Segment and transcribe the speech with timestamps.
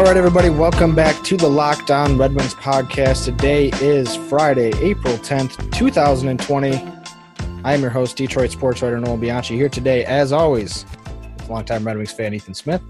[0.00, 3.26] All right, everybody, welcome back to the Lockdown Red Wings podcast.
[3.26, 6.72] Today is Friday, April 10th, 2020.
[7.62, 10.86] I am your host, Detroit sports writer Nolan Bianchi, here today, as always,
[11.36, 12.80] with longtime Red Wings fan Ethan Smith.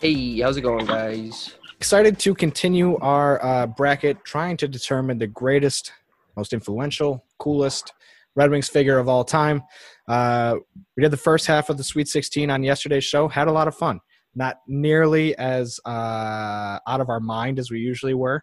[0.00, 1.54] Hey, how's it going, guys?
[1.76, 5.92] Excited to continue our uh, bracket, trying to determine the greatest,
[6.36, 7.92] most influential, coolest
[8.34, 9.62] Red Wings figure of all time.
[10.08, 10.56] Uh,
[10.96, 13.68] we did the first half of the Sweet 16 on yesterday's show, had a lot
[13.68, 14.00] of fun
[14.34, 18.42] not nearly as uh, out of our mind as we usually were.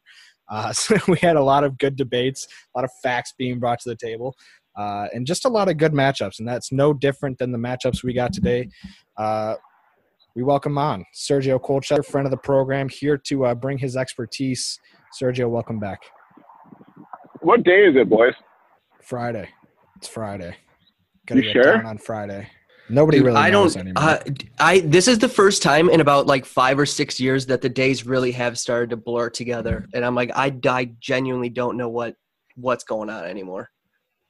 [0.50, 3.80] Uh, so we had a lot of good debates, a lot of facts being brought
[3.80, 4.36] to the table,
[4.78, 6.40] uh, and just a lot of good matchups.
[6.40, 8.70] And that's no different than the matchups we got today.
[9.18, 9.56] Uh,
[10.36, 14.80] we welcome on Sergio Colchetter, friend of the program, here to uh, bring his expertise.
[15.20, 16.00] Sergio, welcome back.
[17.42, 18.34] What day is it, boys?
[19.02, 19.50] Friday.
[19.98, 20.56] It's Friday.
[21.26, 21.74] Gotta you get sure?
[21.74, 22.48] down on Friday.
[22.90, 23.88] Nobody Dude, really I knows don't.
[23.88, 24.04] anymore.
[24.04, 24.20] Uh,
[24.60, 27.70] I this is the first time in about like five or six years that the
[27.70, 31.90] days really have started to blur together, and I'm like, I, I genuinely don't know
[31.90, 32.16] what
[32.56, 33.70] what's going on anymore.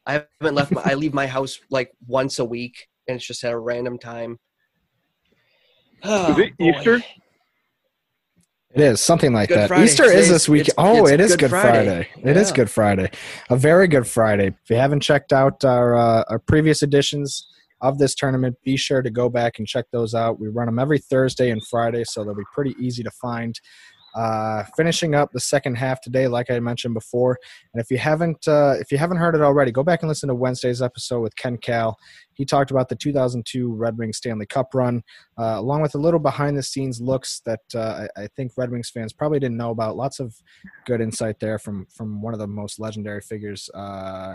[0.06, 0.72] I haven't left.
[0.72, 3.98] My, I leave my house like once a week, and it's just at a random
[3.98, 4.38] time.
[6.04, 6.66] Oh, Is it boy.
[6.78, 7.04] Easter?
[8.76, 9.68] It is something like Good that.
[9.70, 9.86] Friday.
[9.86, 10.68] Easter is this week.
[10.68, 12.08] it's- oh, it's it is Good Good Friday.
[12.14, 12.30] Friday.
[12.30, 12.56] It is Yeah.
[12.56, 13.12] Good Friday.
[13.50, 14.48] A very good Friday.
[14.48, 17.48] If you haven't checked out our uh, our previous editions
[17.82, 20.40] of this tournament, be sure to go back and check those out.
[20.40, 23.60] We run them every Thursday and Friday, so they'll be pretty easy to find.
[24.16, 27.38] Uh, finishing up the second half today, like I mentioned before,
[27.74, 30.30] and if you haven't uh, if you haven't heard it already, go back and listen
[30.30, 31.96] to Wednesday's episode with Ken Kal.
[32.34, 35.04] He talked about the 2002 Red Wings Stanley Cup run,
[35.38, 38.72] uh, along with a little behind the scenes looks that uh, I, I think Red
[38.72, 39.96] Wings fans probably didn't know about.
[39.96, 40.36] Lots of
[40.88, 44.34] good insight there from from one of the most legendary figures uh,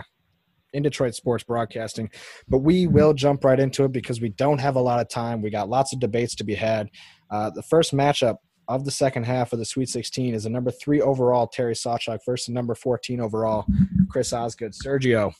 [0.75, 2.09] in Detroit sports broadcasting.
[2.47, 5.41] But we will jump right into it because we don't have a lot of time.
[5.41, 6.89] We got lots of debates to be had.
[7.31, 8.37] Uh, the first matchup
[8.67, 12.19] of the second half of the Sweet 16 is a number three overall Terry Sawchuk
[12.25, 13.65] versus number 14 overall
[14.09, 14.73] Chris Osgood.
[14.73, 15.33] Sergio,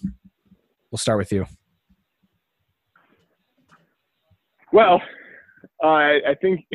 [0.92, 1.46] we'll start with you.
[4.72, 5.02] Well,
[5.82, 6.66] I I think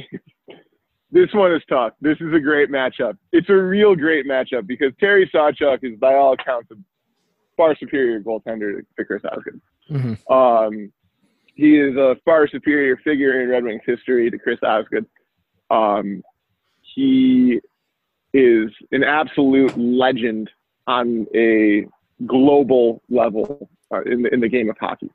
[1.11, 1.93] this one is tough.
[2.01, 3.17] This is a great matchup.
[3.33, 6.77] It's a real great matchup because Terry Sawchuk is, by all accounts, a
[7.61, 9.61] far superior goaltender to Chris Osgood.
[9.91, 10.33] Mm-hmm.
[10.33, 10.91] Um,
[11.55, 15.05] he is a far superior figure in Red Wings history to Chris Osgood.
[15.71, 16.23] Um,
[16.81, 17.61] he
[18.33, 20.49] is an absolute legend
[20.87, 21.87] on a
[22.27, 25.11] global level uh, in, the, in the game of hockey.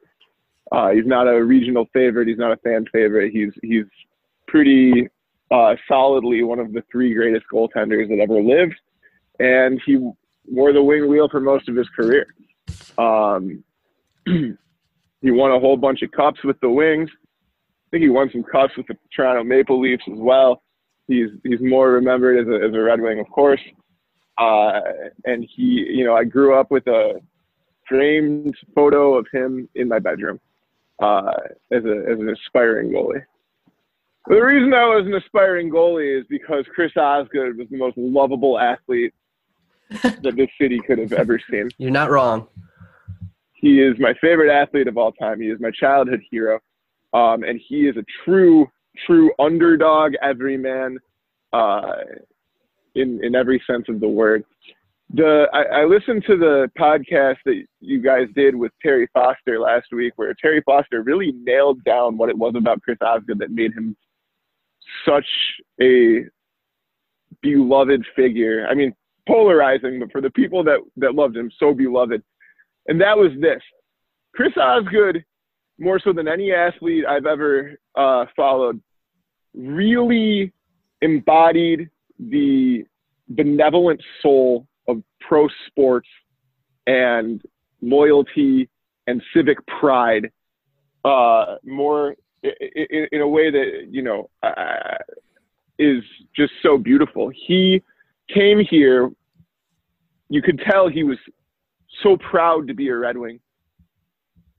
[0.72, 2.28] Uh, he's not a regional favorite.
[2.28, 3.32] He's not a fan favorite.
[3.34, 3.86] He's he's
[4.48, 5.08] pretty
[5.50, 8.76] uh, solidly one of the three greatest goaltenders that ever lived,
[9.40, 9.98] and he
[10.48, 12.28] wore the wing wheel for most of his career.
[12.98, 13.64] Um,
[14.26, 17.10] he won a whole bunch of cups with the Wings.
[17.14, 20.62] I think he won some cups with the Toronto Maple Leafs as well.
[21.08, 23.62] He's he's more remembered as a as a Red Wing, of course.
[24.38, 24.82] Uh,
[25.26, 27.22] and he, you know, I grew up with a
[27.88, 30.40] framed photo of him in my bedroom
[31.02, 31.32] uh,
[31.72, 33.24] as a as an aspiring goalie.
[34.28, 38.60] The reason I was an aspiring goalie is because Chris Osgood was the most lovable
[38.60, 39.14] athlete
[40.04, 41.70] that this city could have ever seen.
[41.78, 42.48] You're not wrong.
[43.54, 45.42] He is my favorite athlete of all time.
[45.42, 46.60] He is my childhood hero.
[47.14, 48.68] Um, and he is a true,
[49.08, 50.98] true underdog everyman
[51.54, 51.94] uh,
[52.94, 54.44] in, in every sense of the word.
[55.14, 59.88] The, I, I listened to the podcast that you guys did with Terry Foster last
[59.92, 63.74] week, where Terry Foster really nailed down what it was about Chris Osgood that made
[63.74, 63.96] him
[65.08, 65.28] such
[65.82, 66.26] a
[67.42, 68.68] beloved figure.
[68.70, 68.94] I mean,
[69.28, 72.22] polarizing, but for the people that, that loved him, so beloved.
[72.88, 73.62] And that was this
[74.34, 75.24] Chris Osgood,
[75.80, 78.82] more so than any athlete I've ever uh, followed,
[79.54, 80.54] really
[81.02, 82.86] embodied the
[83.30, 86.08] benevolent soul of pro sports
[86.88, 87.42] and
[87.82, 88.70] loyalty
[89.08, 90.32] and civic pride
[91.04, 94.98] uh, more in, in, a way that, you know, uh,
[95.78, 96.04] is
[96.36, 97.32] just so beautiful.
[97.48, 97.82] He
[98.34, 99.12] came here,
[100.30, 101.18] you could tell he was
[102.04, 103.40] so proud to be a Red Wing.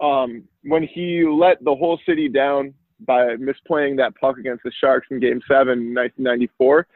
[0.00, 5.08] Um, when he let the whole city down by misplaying that puck against the Sharks
[5.10, 6.86] in Game Seven, in 1994,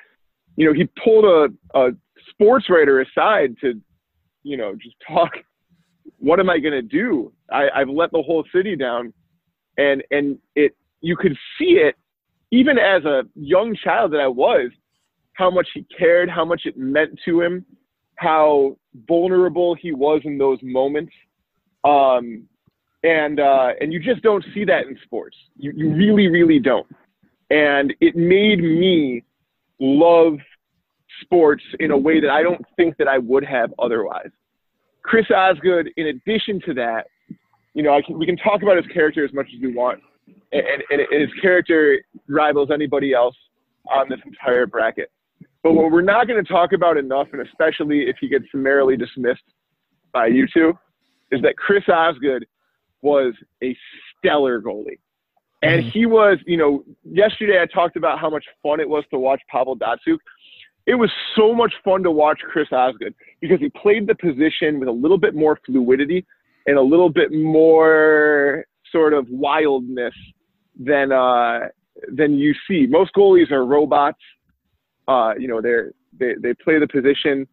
[0.57, 1.91] you know, he pulled a, a
[2.31, 3.81] sports writer aside to,
[4.43, 5.31] you know, just talk.
[6.19, 7.33] What am I going to do?
[7.51, 9.13] I, I've let the whole city down,
[9.79, 11.97] and and it you could see it
[12.51, 14.71] even as a young child that I was,
[15.35, 17.65] how much he cared, how much it meant to him,
[18.21, 18.77] how
[19.09, 21.13] vulnerable he was in those moments.
[21.85, 22.47] Um,
[23.03, 25.37] and uh, and you just don't see that in sports.
[25.57, 26.87] You you really really don't.
[27.49, 29.25] And it made me
[29.81, 30.35] love
[31.23, 34.29] sports in a way that I don't think that I would have otherwise.
[35.03, 37.07] Chris Osgood, in addition to that,
[37.73, 40.01] you know, can, we can talk about his character as much as we want,
[40.53, 43.35] and, and, and his character rivals anybody else
[43.91, 45.11] on this entire bracket.
[45.63, 48.97] But what we're not going to talk about enough, and especially if he gets summarily
[48.97, 49.43] dismissed
[50.13, 50.73] by you two,
[51.31, 52.47] is that Chris Osgood
[53.03, 53.77] was a
[54.19, 54.99] stellar goalie.
[55.63, 55.91] And mm-hmm.
[55.91, 59.41] he was, you know, yesterday I talked about how much fun it was to watch
[59.51, 60.19] Pavel Datsyuk.
[60.87, 64.89] It was so much fun to watch Chris Osgood because he played the position with
[64.89, 66.27] a little bit more fluidity
[66.67, 70.15] and a little bit more sort of wildness
[70.79, 71.69] than uh,
[72.09, 72.87] than you see.
[72.89, 74.19] Most goalies are robots.
[75.11, 77.47] Uh, you know, they're they they play the position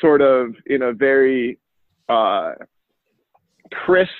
[0.00, 1.58] sort of in a very
[2.08, 2.52] uh,
[3.84, 4.10] crisp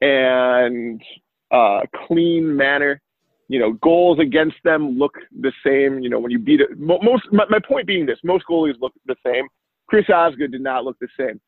[0.00, 1.02] and
[1.50, 3.00] uh, clean manner.
[3.48, 5.98] You know, goals against them look the same.
[5.98, 8.92] You know, when you beat it, most my, my point being this: most goalies look
[9.06, 9.48] the same.
[9.88, 11.40] Chris Osgood did not look the same.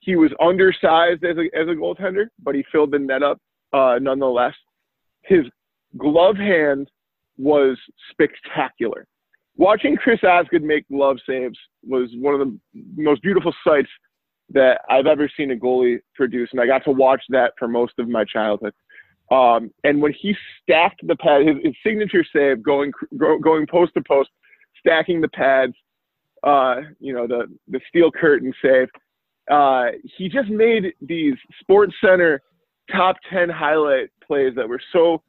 [0.00, 3.38] He was undersized as a as a goaltender, but he filled the net up
[3.72, 4.54] uh, nonetheless.
[5.22, 5.44] His
[5.96, 6.90] glove hand
[7.36, 7.78] was
[8.10, 9.06] spectacular.
[9.58, 12.58] Watching Chris Osgood make glove saves was one of the
[12.96, 13.88] most beautiful sights
[14.50, 17.94] that I've ever seen a goalie produce, and I got to watch that for most
[17.98, 18.72] of my childhood.
[19.32, 24.02] Um, and when he stacked the pad, his, his signature save going going post to
[24.06, 24.30] post,
[24.78, 25.74] stacking the pads,
[26.44, 28.88] uh, you know the the steel curtain save.
[29.50, 32.40] Uh, he just made these Sports Center
[32.92, 35.20] top ten highlight plays that were so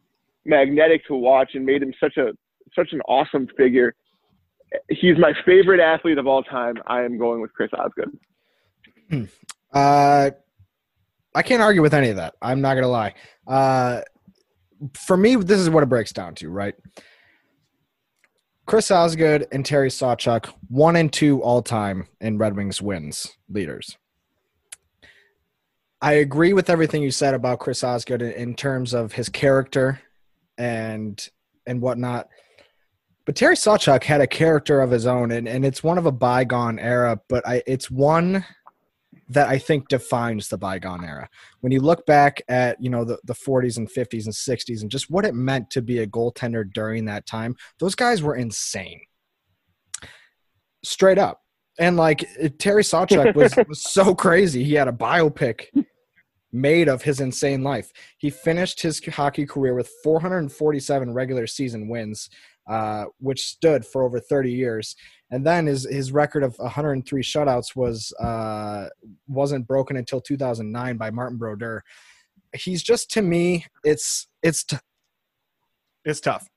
[0.46, 2.32] magnetic to watch and made him such a
[2.76, 3.96] such an awesome figure.
[4.90, 6.76] He's my favorite athlete of all time.
[6.88, 8.18] I am going with Chris Osgood.
[9.72, 10.32] Uh,
[11.36, 12.34] I can't argue with any of that.
[12.42, 13.14] I'm not gonna lie.
[13.46, 14.02] Uh,
[14.96, 16.74] for me, this is what it breaks down to, right?
[18.66, 23.98] Chris Osgood and Terry Sawchuk, one and two all time in Red Wings wins leaders.
[26.02, 30.00] I agree with everything you said about Chris Osgood in terms of his character
[30.58, 31.30] and
[31.68, 32.30] and whatnot.
[33.30, 36.12] But Terry Sawchuk had a character of his own, and, and it's one of a
[36.12, 38.44] bygone era, but I, it's one
[39.28, 41.30] that I think defines the bygone era.
[41.60, 44.90] When you look back at you know the, the 40s and 50s and 60s and
[44.90, 49.00] just what it meant to be a goaltender during that time, those guys were insane,
[50.84, 51.40] straight up.
[51.78, 52.28] And like
[52.58, 54.64] Terry Sawchuk was was so crazy.
[54.64, 55.68] He had a biopic
[56.52, 57.92] made of his insane life.
[58.18, 62.30] He finished his hockey career with 447 regular season wins,
[62.70, 64.96] uh, which stood for over 30 years.
[65.32, 68.88] And then his his record of 103 shutouts was uh,
[69.28, 71.84] wasn't broken until 2009 by Martin Brodeur.
[72.54, 74.78] He's just to me, it's it's t-
[76.06, 76.48] it's tough.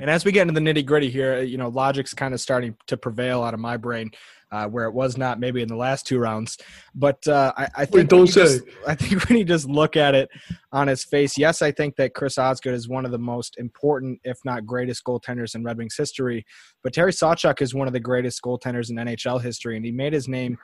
[0.00, 2.76] And as we get into the nitty gritty here, you know, logic's kind of starting
[2.86, 4.12] to prevail out of my brain
[4.50, 6.58] uh, where it was not maybe in the last two rounds.
[6.94, 8.42] But uh, I, I, think Wait, don't say.
[8.42, 10.28] Just, I think when you just look at it
[10.72, 14.20] on his face, yes, I think that Chris Osgood is one of the most important,
[14.24, 16.44] if not greatest, goaltenders in Red Wings history.
[16.82, 20.12] But Terry Sawchuk is one of the greatest goaltenders in NHL history, and he made
[20.12, 20.58] his name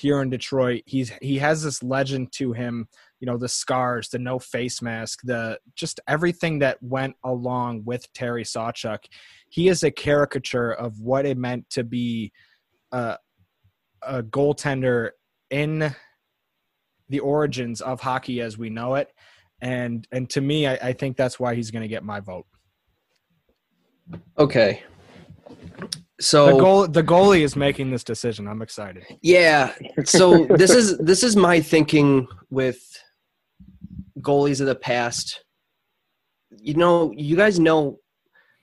[0.00, 0.82] here in Detroit.
[0.86, 2.88] He's he has this legend to him.
[3.20, 8.10] You know, the scars, the no face mask, the just everything that went along with
[8.14, 9.00] Terry Sawchuk.
[9.50, 12.32] He is a caricature of what it meant to be
[12.92, 13.18] a,
[14.02, 15.10] a goaltender
[15.50, 15.94] in
[17.08, 19.12] the origins of hockey as we know it.
[19.60, 22.46] And and to me, I, I think that's why he's going to get my vote.
[24.38, 24.82] Okay.
[26.20, 28.48] So the goal the goalie is making this decision.
[28.48, 29.04] I'm excited.
[29.20, 29.74] Yeah.
[30.04, 32.80] So this is this is my thinking with
[34.20, 35.44] goalies of the past.
[36.56, 37.98] You know, you guys know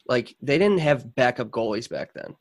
[0.08, 2.36] like they didn't have backup goalies back then.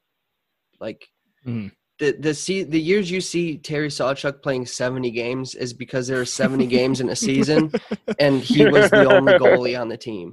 [0.81, 1.07] Like
[1.47, 1.69] Mm-hmm.
[1.99, 6.21] The the see the years you see Terry Sawchuk playing seventy games is because there
[6.21, 7.73] are seventy games in a season,
[8.19, 10.33] and he was the only goalie on the team.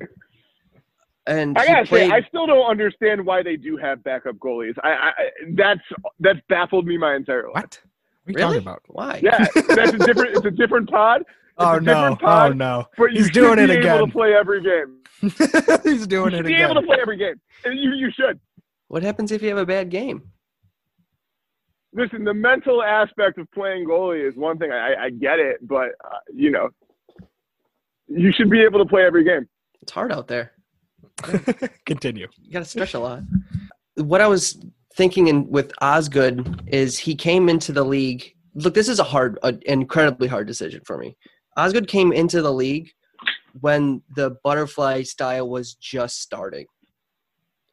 [1.25, 4.73] And I gotta played, say, I still don't understand why they do have backup goalies.
[4.83, 5.11] I, I
[5.55, 5.79] that's
[6.19, 7.53] that's baffled me my entire life.
[7.53, 7.81] What?
[8.25, 8.61] What are you really?
[8.61, 8.81] talking about?
[8.87, 9.19] Why?
[9.23, 10.35] Yeah, that's a different.
[10.35, 11.23] It's a different pod.
[11.55, 12.15] It's oh no!
[12.15, 12.87] Pod, oh no!
[12.97, 13.97] But He's doing it again.
[13.97, 14.97] Able to play every game.
[15.83, 16.71] He's doing you it be again.
[16.71, 18.39] able to play every game, and you you should.
[18.87, 20.31] What happens if you have a bad game?
[21.93, 24.71] Listen, the mental aspect of playing goalie is one thing.
[24.71, 26.69] I, I get it, but uh, you know,
[28.07, 29.47] you should be able to play every game.
[29.81, 30.53] It's hard out there.
[31.85, 32.27] Continue.
[32.41, 33.21] You got to stretch a lot.
[33.95, 34.63] What I was
[34.95, 38.33] thinking in, with Osgood is he came into the league.
[38.55, 41.17] Look, this is a hard, an incredibly hard decision for me.
[41.57, 42.89] Osgood came into the league
[43.61, 46.65] when the butterfly style was just starting.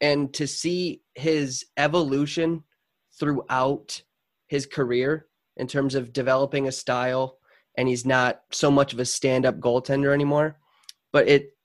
[0.01, 2.65] and to see his evolution
[3.19, 4.03] throughout
[4.51, 5.27] his career
[5.57, 7.39] in terms of developing a style
[7.79, 10.59] and he's not so much of a stand-up goaltender anymore
[11.13, 11.57] but it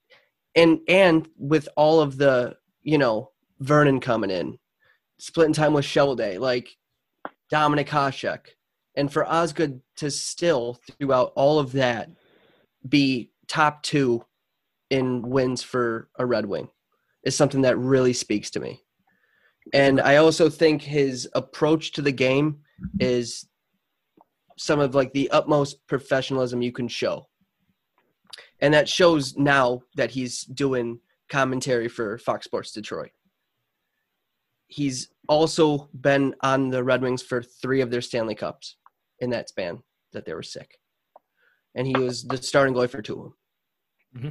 [0.54, 4.58] and and with all of the you know vernon coming in
[5.18, 6.76] splitting time with Day, like
[7.52, 8.48] Dominik Hasek.
[8.94, 12.10] And for Osgood to still, throughout all of that,
[12.88, 14.24] be top two
[14.90, 16.68] in wins for a Red Wing
[17.24, 18.80] is something that really speaks to me.
[19.74, 22.60] And I also think his approach to the game
[23.00, 23.46] is
[24.58, 27.28] some of like the utmost professionalism you can show.
[28.60, 33.10] And that shows now that he's doing commentary for Fox Sports Detroit.
[34.68, 38.76] He's also been on the Red Wings for three of their Stanley Cups
[39.20, 40.78] in that span that they were sick.
[41.74, 43.34] And he was the starting goalie for two of them.
[44.16, 44.28] Mm-hmm.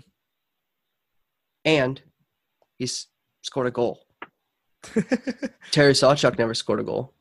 [1.66, 2.02] And
[2.78, 3.08] he's
[3.44, 4.06] scored a goal.
[5.72, 7.15] Terry Sawchuk never scored a goal.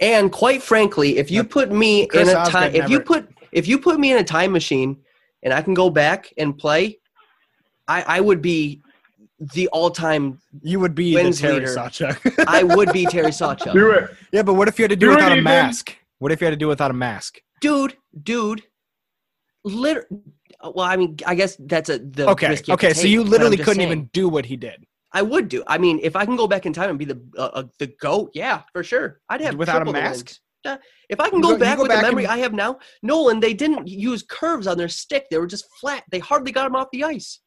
[0.00, 3.68] And quite frankly, if you put me Chris in a time if you put if
[3.68, 4.98] you put me in a time machine
[5.42, 6.98] and I can go back and play,
[7.86, 8.82] I, I would be
[9.52, 11.74] the all-time you would be wins the Terry leader.
[11.74, 12.44] Sawchuk.
[12.46, 13.72] I would be Terry Sawchuk.
[13.72, 14.10] Do it.
[14.32, 15.96] Yeah, but what if you had to do, do without it, a mask?
[16.18, 17.40] What if you had to do without a mask?
[17.60, 18.62] Dude, dude,
[19.64, 20.08] liter-
[20.62, 22.58] well, I mean, I guess that's a the okay.
[22.68, 24.86] okay, so you literally couldn't saying, even do what he did.
[25.14, 25.62] I would do.
[25.68, 27.86] I mean, if I can go back in time and be the uh, uh, the
[28.00, 29.20] goat, yeah, for sure.
[29.28, 30.34] I'd have without a mask.
[30.64, 30.76] Uh,
[31.08, 32.32] if I can go, go back go with back the memory and...
[32.32, 35.26] I have now, Nolan, they didn't use curves on their stick.
[35.30, 36.04] They were just flat.
[36.10, 37.40] They hardly got him off the ice.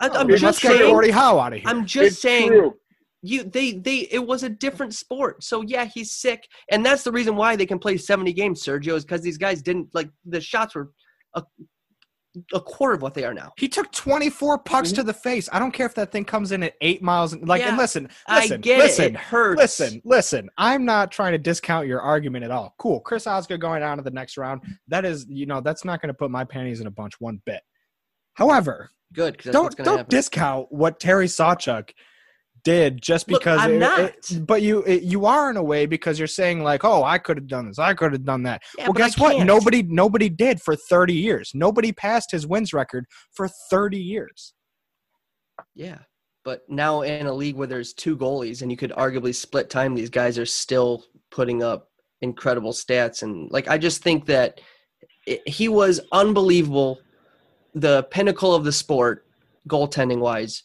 [0.00, 0.90] I, am oh, just saying.
[0.90, 1.68] Gordie Howe out of here.
[1.68, 2.48] I'm just it's saying.
[2.48, 2.76] True.
[3.22, 5.42] You they they it was a different sport.
[5.42, 8.62] So yeah, he's sick, and that's the reason why they can play 70 games.
[8.62, 10.90] Sergio is because these guys didn't like the shots were
[11.34, 11.42] a,
[12.52, 13.52] a quarter of what they are now.
[13.56, 14.96] He took 24 pucks mm-hmm.
[14.96, 15.48] to the face.
[15.52, 17.34] I don't care if that thing comes in at eight miles.
[17.36, 19.08] Like, yeah, and listen, listen, I get listen, it.
[19.12, 19.58] it hurts.
[19.58, 20.50] Listen, listen.
[20.56, 22.74] I'm not trying to discount your argument at all.
[22.78, 24.62] Cool, Chris Osgood going down to the next round.
[24.88, 27.40] That is, you know, that's not going to put my panties in a bunch one
[27.44, 27.62] bit.
[28.34, 29.38] However, Good.
[29.38, 30.06] Don't don't happen.
[30.08, 31.90] discount what Terry Sawchuk
[32.64, 33.56] did just because.
[33.58, 34.00] Look, I'm it, not.
[34.00, 37.18] It, but you it, you are in a way because you're saying like, oh, I
[37.18, 38.62] could have done this, I could have done that.
[38.78, 39.44] Yeah, well, guess what?
[39.44, 41.52] Nobody nobody did for 30 years.
[41.54, 44.54] Nobody passed his wins record for 30 years.
[45.74, 45.98] Yeah.
[46.44, 49.94] But now in a league where there's two goalies and you could arguably split time,
[49.94, 51.88] these guys are still putting up
[52.22, 53.22] incredible stats.
[53.22, 54.60] And like, I just think that
[55.26, 56.98] it, he was unbelievable
[57.74, 59.26] the pinnacle of the sport,
[59.68, 60.62] goaltending wise,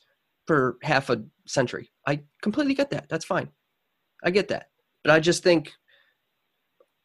[0.47, 1.89] for half a century.
[2.07, 3.09] I completely get that.
[3.09, 3.49] That's fine.
[4.23, 4.67] I get that.
[5.03, 5.71] But I just think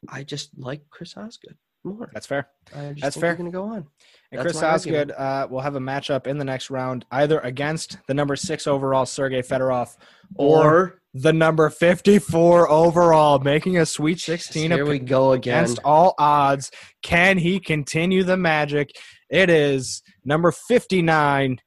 [0.08, 2.10] I just like Chris Osgood more.
[2.12, 2.48] That's fair.
[2.72, 3.34] That's fair.
[3.34, 3.86] Going to go on.
[4.32, 7.98] And That's Chris Osgood uh, will have a matchup in the next round, either against
[8.06, 9.96] the number six overall Sergey Fedorov
[10.36, 14.70] or, or the number fifty-four overall, making a Sweet Sixteen.
[14.70, 15.64] Here we go again.
[15.64, 16.70] Against all odds,
[17.02, 18.92] can he continue the magic?
[19.30, 21.60] It is number 59,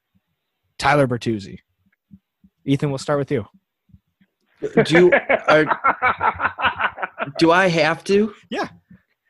[0.77, 1.59] Tyler Bertuzzi.
[2.65, 3.47] Ethan, we'll start with you.
[4.85, 5.11] Do,
[5.47, 5.65] are,
[6.01, 8.33] uh, do I have to?
[8.49, 8.69] Yeah.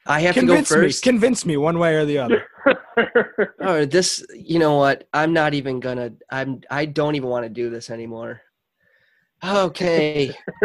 [0.06, 1.06] I have convince to go first.
[1.06, 2.46] Me, convince me one way or the other.
[3.62, 5.08] oh, this, you know what?
[5.14, 6.12] I'm not even gonna.
[6.30, 6.62] I'm.
[6.70, 8.42] I don't even want to do this anymore.
[9.44, 10.34] Okay.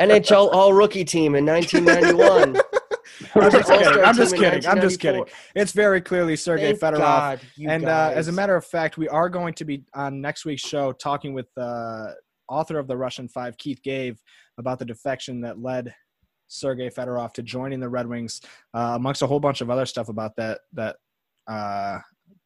[0.00, 2.60] NHL All Rookie Team in 1991.
[3.34, 4.04] I'm just kidding.
[4.04, 4.66] I'm just kidding.
[4.66, 5.24] I'm just kidding.
[5.54, 6.98] It's very clearly Sergei Fedorov.
[6.98, 10.44] God, and uh, as a matter of fact, we are going to be on next
[10.44, 12.08] week's show talking with uh,
[12.48, 14.20] author of the Russian Five, Keith Gave,
[14.58, 15.94] about the defection that led
[16.48, 18.40] Sergei Fedorov to joining the Red Wings,
[18.74, 20.96] uh, amongst a whole bunch of other stuff about that that
[21.48, 21.98] uh,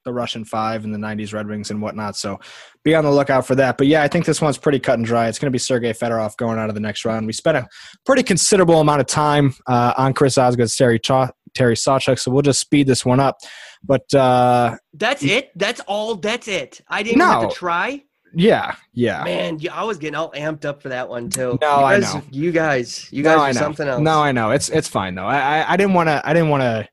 [0.07, 2.17] the Russian Five and the '90s Red Wings and whatnot.
[2.17, 2.41] So
[2.83, 3.77] be on the lookout for that.
[3.77, 5.29] But yeah, I think this one's pretty cut and dry.
[5.29, 7.27] It's going to be Sergei Fedorov going out of the next round.
[7.27, 7.69] We spent a
[8.07, 12.43] pretty considerable amount of time uh, on Chris Osgood's Terry Cha- Terry Sawchuk, so we'll
[12.43, 13.39] just speed this one up.
[13.85, 15.51] But uh, that's it.
[15.57, 16.15] That's all.
[16.15, 16.81] That's it.
[16.89, 17.27] I didn't no.
[17.27, 18.03] have to try.
[18.39, 19.25] Yeah, yeah.
[19.25, 21.59] Man, I was getting all amped up for that one too.
[21.61, 22.25] No, guys, I know.
[22.31, 24.01] You guys, you guys no, are something else.
[24.01, 24.51] No, I know.
[24.51, 25.27] It's it's fine though.
[25.27, 26.21] I I, I didn't want to.
[26.23, 26.87] I didn't want to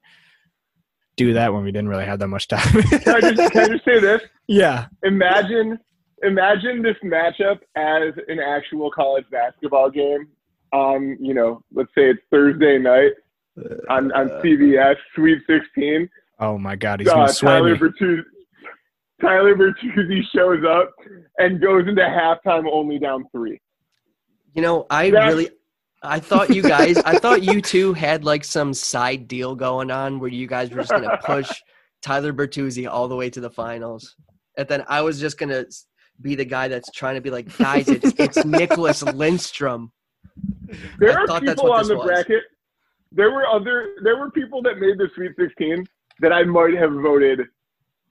[1.15, 2.81] do that when we didn't really have that much time.
[2.83, 4.21] can, I just, can I just say this?
[4.45, 4.87] Yeah.
[5.03, 5.79] Imagine
[6.21, 10.27] imagine this matchup as an actual college basketball game
[10.73, 13.11] on, you know, let's say it's Thursday night
[13.89, 16.09] on, on uh, CBS, Sweet 16.
[16.39, 17.79] Oh my God, he's uh, gonna sway Tyler me.
[17.79, 18.23] Bertuzzi,
[19.21, 20.91] Tyler Bertuzzi shows up
[21.37, 23.61] and goes into halftime only down three.
[24.53, 25.49] You know, I That's, really
[26.03, 30.19] I thought you guys, I thought you two had like some side deal going on
[30.19, 31.49] where you guys were just going to push
[32.01, 34.15] Tyler Bertuzzi all the way to the finals.
[34.57, 35.65] And then I was just going to
[36.21, 39.91] be the guy that's trying to be like, guys, it's, it's Nicklas Lindstrom.
[40.99, 42.05] There I are thought that's people what on the was.
[42.05, 42.43] bracket.
[43.11, 43.95] There were other.
[44.03, 45.85] There were people that made the Sweet 16
[46.21, 47.41] that I might have voted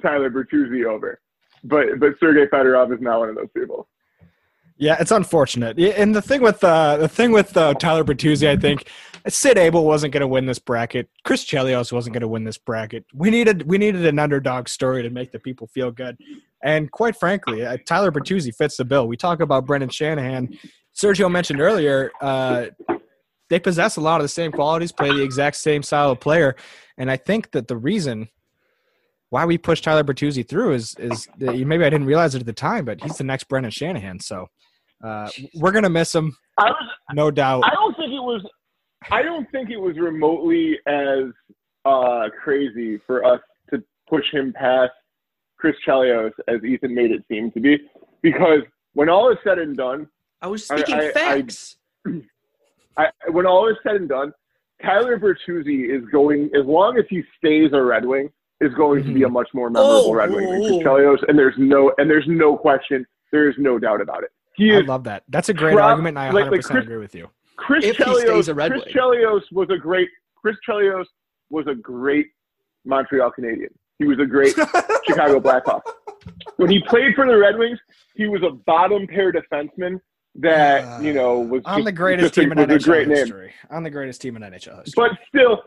[0.00, 1.20] Tyler Bertuzzi over,
[1.64, 3.88] but but Sergey Fedorov is not one of those people.
[4.83, 5.79] Yeah, it's unfortunate.
[5.79, 8.91] And the thing with uh, the thing with uh, Tyler Bertuzzi, I think
[9.29, 11.09] Sid Abel wasn't going to win this bracket.
[11.23, 13.07] Chris Chelios wasn't going to win this bracket.
[13.15, 16.19] We needed we needed an underdog story to make the people feel good.
[16.65, 19.07] And quite frankly, uh, Tyler Bertuzzi fits the bill.
[19.07, 20.59] We talk about Brendan Shanahan.
[21.01, 22.67] Sergio mentioned earlier uh,
[23.51, 26.57] they possess a lot of the same qualities, play the exact same style of player,
[26.99, 28.31] and I think that the reason
[29.31, 32.53] why we pushed Tyler Bertuzzi through is is maybe I didn't realize it at the
[32.53, 34.19] time, but he's the next Brendan Shanahan.
[34.19, 34.49] So
[35.02, 36.88] uh, we're gonna miss him, I was.
[37.14, 37.64] no doubt.
[37.64, 38.44] I don't think it was.
[39.11, 41.25] I don't think it was remotely as
[41.85, 43.40] uh, crazy for us
[43.71, 44.92] to push him past
[45.59, 47.78] Chris Chelios as Ethan made it seem to be,
[48.23, 48.61] because
[48.94, 50.06] when all is said and done,
[50.40, 51.76] I was I- speaking I- I- facts.
[52.97, 54.32] I, when all is said and done,
[54.85, 58.28] Tyler Bertuzzi is going as long as he stays a Red Wing
[58.61, 61.18] is going to be a much more memorable Oh, Red Wing than oh, Chris Chelios,
[61.28, 64.30] and there's no and there's no question, there is no doubt about it.
[64.54, 65.23] He I love that.
[65.28, 67.28] That's a great Prob- argument, and I 100% like- like Chris- agree with you.
[67.56, 68.21] Chris If he Chelios.
[68.21, 70.09] stays a Red Chris Chelios was a great.
[70.37, 71.04] Chris Chelios
[71.50, 72.26] was a great
[72.85, 73.71] Montreal Canadian.
[73.99, 74.54] He was a great
[75.06, 75.82] Chicago Blackhawk.
[76.56, 77.78] When he played for the Red Wings,
[78.16, 80.00] he was a bottom pair defenseman
[80.37, 83.09] that you uh, know was on just- the greatest just a- team in NHL great
[83.09, 83.16] name.
[83.18, 83.52] history.
[83.71, 84.92] On the greatest team in NHL history.
[84.97, 85.62] But still,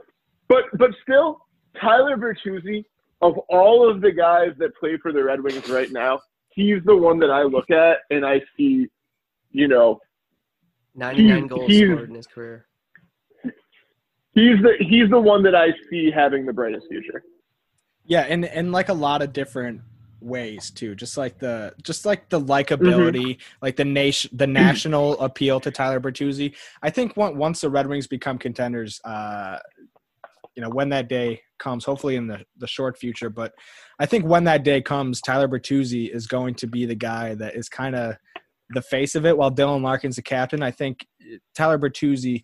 [0.50, 1.40] but but still,
[1.80, 2.84] Tyler Bertuzzi,
[3.22, 6.20] of all of the guys that play for the Red Wings right now,
[6.56, 8.88] he's the one that I look at and I see,
[9.52, 10.00] you know,
[10.96, 12.66] 99 he's- goals scored in his career.
[14.34, 17.24] he's the he's the one that I see having the brightest future.
[18.06, 19.82] Yeah, and and like a lot of different
[20.22, 20.96] ways too.
[20.96, 26.00] Just like the just like the likability, like the nation, the national appeal to Tyler
[26.00, 26.56] Bertuzzi.
[26.82, 29.60] I think once once the Red Wings become contenders, uh,
[30.56, 33.54] you know, when that day comes, hopefully in the the short future, but
[34.00, 37.56] I think when that day comes, Tyler Bertuzzi is going to be the guy that
[37.56, 38.16] is kind of
[38.70, 40.64] the face of it, while Dylan Larkin's the captain.
[40.64, 41.06] I think
[41.54, 42.44] Tyler Bertuzzi.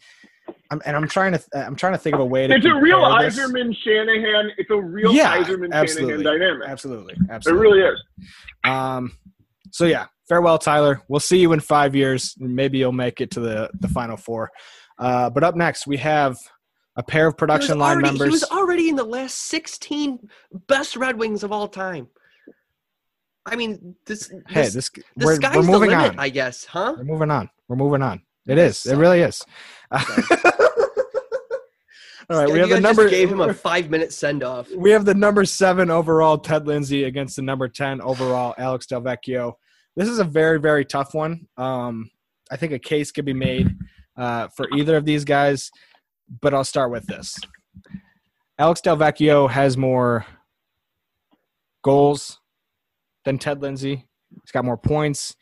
[0.70, 2.56] I'm, and I'm trying to I'm trying to think of a way to.
[2.56, 3.00] It's a real.
[3.00, 4.52] Yzerman Shanahan.
[4.58, 5.72] It's a real Yeah, Yzerman.
[5.88, 6.68] Shanahan dynamic.
[6.68, 8.04] Absolutely, absolutely, It really is.
[8.64, 9.14] Um,
[9.72, 11.02] so yeah, farewell, Tyler.
[11.08, 12.36] We'll see you in five years.
[12.38, 14.52] Maybe you'll make it to the the final four.
[15.00, 16.38] Uh, but up next, we have
[16.96, 20.30] a pair of production line already, he was already in the last 16
[20.68, 22.08] best Red Wings of all time.
[23.46, 26.20] I mean, this, this, hey, this the we're, sky's we're the moving limit, on.
[26.20, 26.96] I guess, huh?
[26.98, 27.50] We're moving on.
[27.68, 28.22] We're moving on.
[28.48, 28.86] It is.
[28.86, 29.44] It really is.
[32.30, 33.04] All right, we have the number.
[33.04, 34.70] Just gave him a five minute send off.
[34.76, 39.54] we have the number seven overall Ted Lindsay against the number ten overall Alex Delvecchio.
[39.96, 41.48] This is a very very tough one.
[41.58, 42.10] Um,
[42.50, 43.76] I think a case could be made
[44.18, 45.72] uh, for either of these guys,
[46.40, 47.40] but I'll start with this.
[48.58, 50.26] Alex Delvecchio has more
[51.84, 52.40] goals
[53.26, 54.08] than Ted Lindsay.
[54.30, 55.36] He's got more points.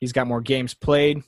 [0.00, 1.22] He's got more games played.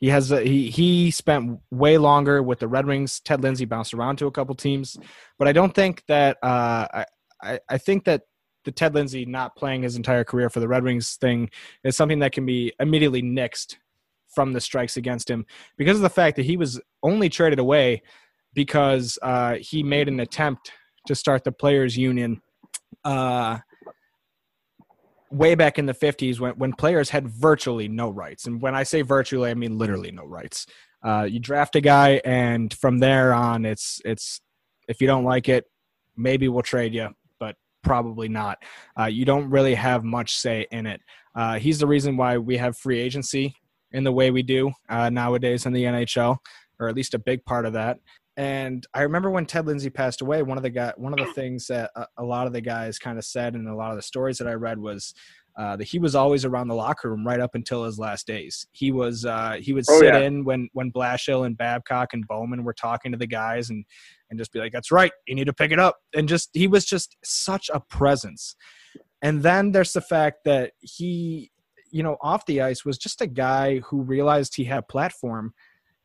[0.00, 3.20] He has a, he he spent way longer with the Red Wings.
[3.20, 4.96] Ted Lindsay bounced around to a couple teams,
[5.38, 7.04] but I don't think that uh, I,
[7.42, 8.22] I I think that
[8.64, 11.50] the Ted Lindsay not playing his entire career for the Red Wings thing
[11.84, 13.76] is something that can be immediately nixed
[14.34, 15.44] from the strikes against him
[15.76, 18.02] because of the fact that he was only traded away
[18.54, 20.72] because uh, he made an attempt
[21.06, 22.40] to start the players union
[23.04, 23.58] uh,
[25.30, 28.46] way back in the 50s when, when players had virtually no rights.
[28.46, 30.66] And when i say virtually i mean literally no rights.
[31.02, 34.40] Uh, you draft a guy and from there on it's it's
[34.86, 35.64] if you don't like it
[36.16, 38.58] maybe we'll trade you but probably not.
[38.98, 41.00] Uh, you don't really have much say in it.
[41.34, 43.54] Uh, he's the reason why we have free agency
[43.92, 46.36] in the way we do uh, nowadays in the nhl
[46.78, 47.98] or at least a big part of that
[48.36, 51.30] and I remember when Ted Lindsay passed away, one of the guy, one of the
[51.34, 53.96] things that a, a lot of the guys kind of said, and a lot of
[53.96, 55.12] the stories that I read was
[55.58, 58.66] uh, that he was always around the locker room right up until his last days.
[58.72, 60.20] He was uh, he would Oh, sit yeah.
[60.20, 63.84] in when when Blashill and Babcock and Bowman were talking to the guys and
[64.30, 66.66] and just be like, "That's right, you need to pick it up." And just he
[66.66, 68.54] was just such a presence.
[69.20, 71.50] And then there's the fact that he,
[71.90, 75.54] you know, off the ice was just a guy who realized he had platform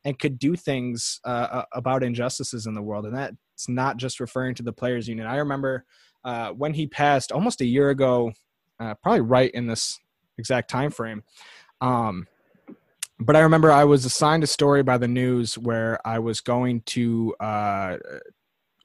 [0.04, 3.06] and could do things uh, about injustices in the world.
[3.06, 5.26] And that's not just referring to the players union.
[5.26, 5.84] I remember
[6.24, 8.32] uh, when he passed almost a year ago,
[8.78, 9.98] uh, probably right in this
[10.38, 11.22] exact time frame.
[11.80, 12.26] Um,
[13.18, 16.82] but I remember I was assigned a story by the news where I was going
[16.82, 17.96] to uh,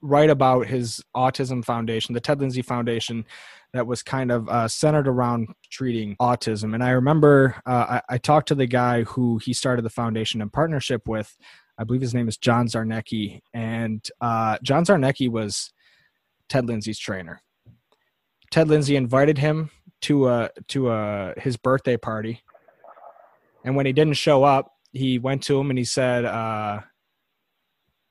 [0.00, 3.26] write about his autism foundation, the Ted Lindsay Foundation,
[3.72, 6.74] that was kind of uh, centered around treating autism.
[6.74, 10.42] And I remember uh, I, I, talked to the guy who he started the foundation
[10.42, 11.36] in partnership with.
[11.78, 13.40] I believe his name is John Zarnecki.
[13.54, 15.72] And uh, John Zarnecki was
[16.48, 17.40] Ted Lindsay's trainer.
[18.50, 19.70] Ted Lindsay invited him
[20.02, 22.42] to a, to a, his birthday party.
[23.64, 26.80] And when he didn't show up, he went to him and he said, uh,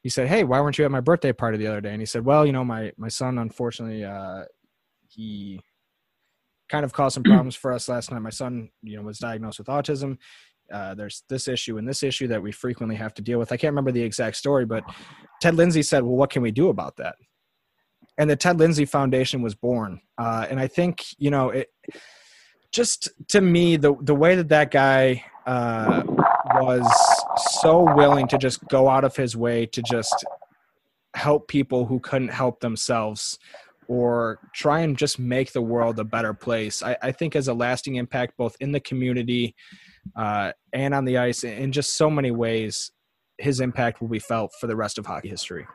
[0.02, 2.08] he said, "Hey, why weren't you at my birthday party the other day?" And he
[2.08, 4.46] said, "Well, you know, my my son unfortunately uh,
[5.14, 5.60] he
[6.70, 8.22] kind of caused some problems for us last night.
[8.22, 10.18] My son, you know, was diagnosed with autism.
[10.72, 13.52] Uh, there's this issue and this issue that we frequently have to deal with.
[13.52, 14.84] I can't remember the exact story, but
[15.42, 17.16] Ted Lindsay said, "Well, what can we do about that?"
[18.18, 20.02] And the Ted Lindsay Foundation was born.
[20.18, 21.70] Uh, and I think, you know, it
[22.72, 26.04] just to me the the way that that guy uh,
[26.56, 26.88] was
[27.62, 30.26] so willing to just go out of his way to just
[31.16, 33.38] help people who couldn't help themselves
[33.92, 36.82] or try and just make the world a better place.
[36.82, 39.54] I, I think has a lasting impact both in the community
[40.16, 42.92] uh, and on the ice in just so many ways.
[43.38, 45.68] His impact will be felt for the rest of hockey history.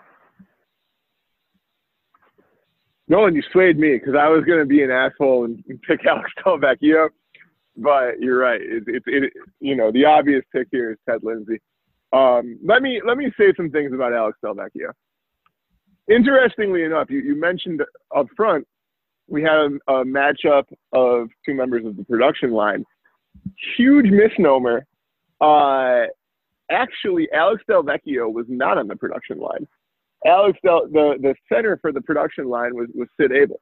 [3.07, 6.31] Nolan, you swayed me because I was going to be an asshole and, pick Alex
[6.43, 7.11] Delvecchio,
[7.77, 8.63] but you're right.
[8.63, 11.61] It's it, it, you know the obvious pick here is Ted Lindsay.
[12.15, 14.93] Um, let me let me say some things about Alex Delvecchio
[16.09, 17.83] interestingly enough, you, you mentioned
[18.15, 18.67] up front
[19.29, 22.85] we had a, a matchup of two members of the production line.
[23.77, 24.87] Huge misnomer.
[25.41, 26.07] Uh,
[26.71, 29.67] actually, Alex Delvecchio was not on the production line.
[30.25, 33.61] Alex Del, the the center for the production line was was Sid Abel.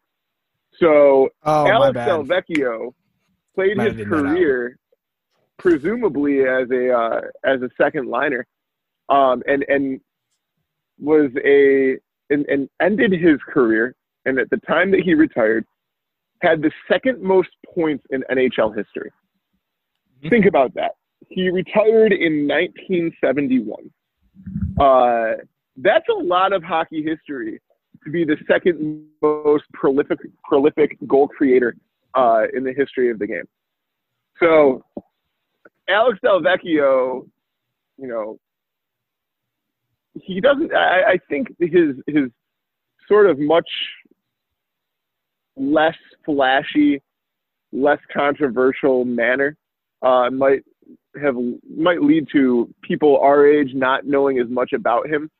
[0.80, 2.94] So oh, Alex Delvecchio
[3.54, 4.78] played Might his career
[5.58, 8.46] presumably as a uh, as a second liner,
[9.08, 10.00] um, and and
[10.98, 11.98] was a
[12.30, 15.64] and, and ended his career, and at the time that he retired,
[16.42, 19.10] had the second most points in NHL history.
[20.18, 20.28] Mm-hmm.
[20.28, 20.92] Think about that.
[21.28, 23.90] He retired in 1971.
[24.80, 25.42] Uh,
[25.78, 27.60] that's a lot of hockey history
[28.04, 31.74] to be the second most prolific prolific goal creator
[32.14, 33.44] uh, in the history of the game.
[34.40, 34.84] So,
[35.88, 37.26] Alex Delvecchio,
[37.96, 38.38] you know,
[40.14, 40.74] he doesn't.
[40.74, 42.30] I, I think his his
[43.08, 43.68] sort of much
[45.56, 47.02] less flashy,
[47.72, 49.56] less controversial manner
[50.02, 50.62] uh, might
[51.20, 51.36] have
[51.76, 55.30] might lead to people our age not knowing as much about him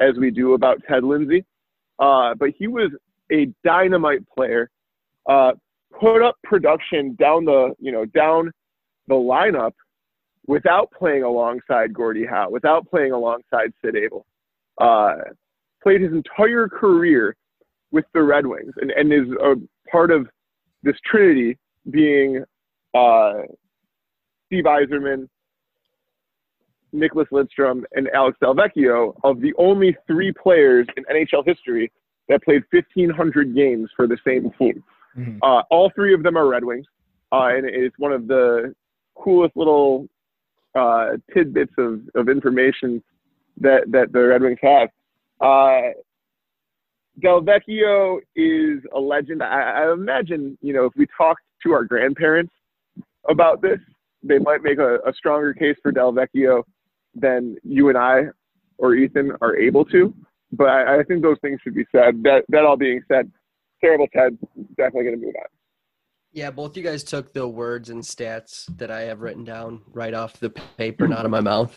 [0.00, 1.44] as we do about Ted Lindsay.
[1.98, 2.90] Uh, but he was
[3.32, 4.70] a dynamite player.
[5.28, 5.52] Uh,
[5.98, 8.50] put up production down the you know down
[9.08, 9.72] the lineup
[10.48, 14.26] without playing alongside Gordie Howe, without playing alongside Sid Abel.
[14.80, 15.16] Uh,
[15.82, 17.36] played his entire career
[17.92, 19.54] with the Red Wings and, and is a
[19.90, 20.26] part of
[20.82, 21.56] this trinity
[21.90, 22.42] being
[22.94, 23.34] uh,
[24.46, 25.28] Steve Yzerman,
[26.94, 31.92] Nicklas Lidstrom, and Alex Delvecchio of the only three players in NHL history
[32.28, 34.82] that played 1,500 games for the same team.
[35.16, 35.38] Mm-hmm.
[35.42, 36.86] Uh, all three of them are Red Wings,
[37.32, 38.74] uh, and it's one of the
[39.16, 40.08] coolest little
[40.74, 43.02] uh, tidbits of, of information
[43.60, 44.88] that that the Red Wings have.
[45.40, 45.92] Uh,
[47.22, 49.42] Delvecchio is a legend.
[49.42, 52.52] I, I, imagine you know if we talked to our grandparents
[53.28, 53.78] about this,
[54.22, 56.62] they might make a, a stronger case for Delvecchio
[57.14, 58.24] than you and I
[58.78, 60.14] or Ethan are able to.
[60.52, 62.22] But I, I think those things should be said.
[62.22, 63.30] That that all being said,
[63.80, 64.38] terrible Ted
[64.76, 65.57] definitely going to move on.
[66.38, 70.14] Yeah, both you guys took the words and stats that I have written down right
[70.14, 71.76] off the paper, not of my mouth.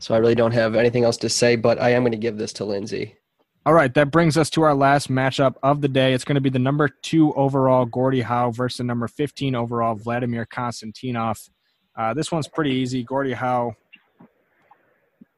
[0.00, 2.36] So I really don't have anything else to say, but I am going to give
[2.36, 3.16] this to Lindsay.
[3.64, 6.12] All right, that brings us to our last matchup of the day.
[6.12, 9.94] It's going to be the number two overall Gordie Howe versus the number 15 overall
[9.94, 11.48] Vladimir Konstantinov.
[11.96, 13.04] Uh, this one's pretty easy.
[13.04, 13.72] Gordie Howe,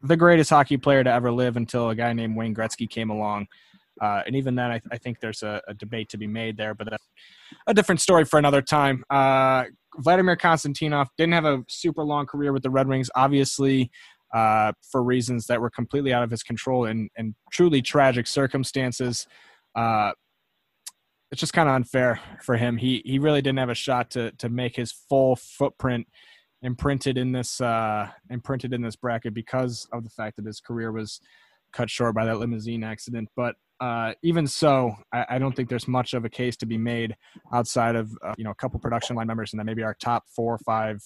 [0.02, 3.46] the greatest hockey player to ever live until a guy named Wayne Gretzky came along.
[4.00, 6.74] Uh, and even then, I, I think there's a, a, debate to be made there,
[6.74, 7.06] but that's
[7.66, 9.04] a different story for another time.
[9.10, 9.64] Uh,
[9.98, 13.10] Vladimir Konstantinov didn't have a super long career with the Red Wings.
[13.14, 13.90] Obviously,
[14.34, 19.26] uh, for reasons that were completely out of his control and, and truly tragic circumstances.
[19.76, 20.12] Uh,
[21.30, 22.76] it's just kind of unfair for him.
[22.76, 26.06] He he really didn't have a shot to to make his full footprint
[26.62, 30.92] imprinted in this uh, imprinted in this bracket because of the fact that his career
[30.92, 31.20] was
[31.72, 33.28] cut short by that limousine accident.
[33.36, 36.78] But uh, even so, I, I, don't think there's much of a case to be
[36.78, 37.14] made
[37.52, 40.24] outside of uh, you know a couple production line members and then maybe our top
[40.34, 41.02] four or five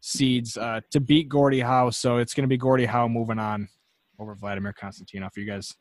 [0.00, 1.90] seeds uh, to beat Gordie Howe.
[1.90, 3.68] So it's going to be Gordie Howe moving on
[4.20, 5.30] over Vladimir Konstantinov.
[5.36, 5.74] You guys,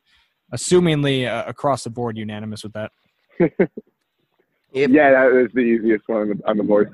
[0.52, 2.92] assumingly uh, across the board, unanimous with that.
[4.74, 6.94] Yeah, that was the easiest one on the, on the board.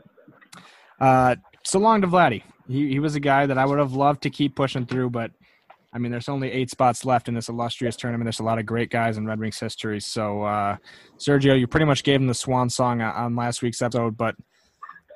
[1.00, 2.42] Uh, so long to Vladdy.
[2.68, 5.30] He he was a guy that I would have loved to keep pushing through, but
[5.94, 8.26] I mean, there's only eight spots left in this illustrious tournament.
[8.26, 10.00] There's a lot of great guys in Red Wings history.
[10.02, 10.78] So, uh,
[11.18, 14.36] Sergio, you pretty much gave him the swan song on last week's episode, but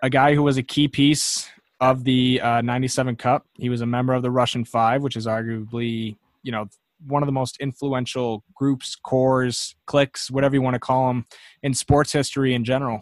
[0.01, 1.49] a guy who was a key piece
[1.81, 3.45] of the uh, 97 Cup.
[3.55, 6.67] He was a member of the Russian Five, which is arguably, you know,
[7.07, 11.25] one of the most influential groups, cores, cliques, whatever you want to call them,
[11.63, 13.01] in sports history in general.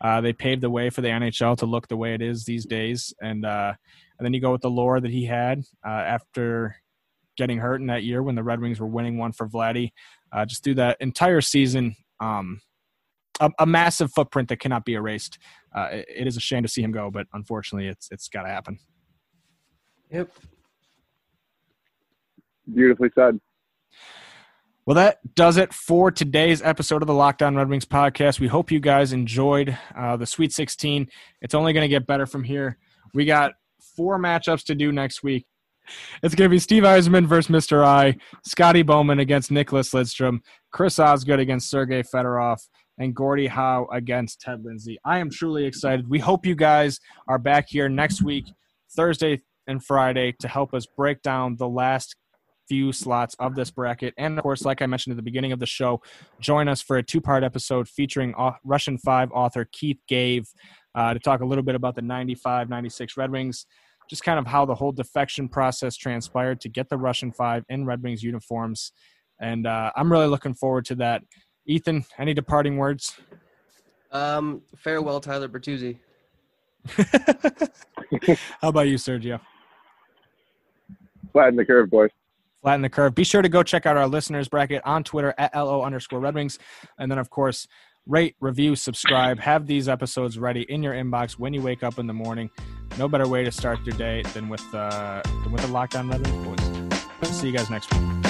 [0.00, 2.64] Uh, they paved the way for the NHL to look the way it is these
[2.64, 3.74] days, and uh,
[4.18, 6.76] and then you go with the lore that he had uh, after
[7.40, 9.92] getting hurt in that year when the Red Wings were winning one for Vladdy.
[10.30, 12.60] Uh, just through that entire season, um,
[13.40, 15.38] a, a, massive footprint that cannot be erased.
[15.74, 18.42] Uh, it, it is a shame to see him go, but unfortunately, it's it's got
[18.42, 18.78] to happen.
[20.10, 20.30] Yep.
[22.72, 23.40] Beautifully said.
[24.84, 28.38] Well, that does it for today's episode of the Lockdown Red Wings podcast.
[28.38, 31.08] We hope you guys enjoyed uh, the Sweet 16.
[31.40, 32.76] It's only going to get better from here.
[33.14, 33.52] We got
[33.96, 35.46] four matchups to do next week.
[36.22, 37.84] It's going to be Steve Yzerman versus Mr.
[37.84, 42.58] I, Scotty Bowman against Nicklas Lidstrom, Chris Osgood against Sergei Fedorov,
[42.98, 44.98] and Gordie Howe against Ted Lindsay.
[45.04, 46.08] I am truly excited.
[46.08, 48.44] We hope you guys are back here next week,
[48.94, 52.14] Thursday and Friday, to help us break down the last
[52.68, 54.14] few slots of this bracket.
[54.16, 56.00] And of course, like I mentioned at the beginning of the show,
[56.40, 58.32] join us for a two part episode featuring
[58.64, 60.46] Russian 5 author Keith Gave
[60.94, 63.66] uh, to talk a little bit about the 95 96 Red Wings,
[64.10, 67.86] just kind of how the whole defection process transpired to get the Russian 5 in
[67.86, 68.92] Red Wings uniforms.
[69.40, 71.22] And uh, I'm really looking forward to that.
[71.64, 73.16] Ethan, any departing words?
[74.10, 75.96] Um, farewell, Tyler Bertuzzi.
[78.60, 79.40] how about you, Sergio?
[81.32, 82.10] Flatten the curve, boys
[82.62, 83.14] flatten the curve.
[83.14, 86.34] Be sure to go check out our listeners bracket on Twitter at LO underscore Red
[86.34, 86.58] Wings.
[86.98, 87.66] And then, of course,
[88.06, 89.38] rate, review, subscribe.
[89.40, 92.50] Have these episodes ready in your inbox when you wake up in the morning.
[93.00, 96.60] No better way to start your day than with uh, than with a Lockdown Wings
[97.20, 97.30] boys.
[97.30, 98.29] See you guys next week.